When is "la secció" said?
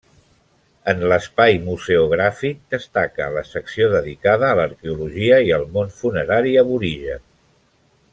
3.37-3.91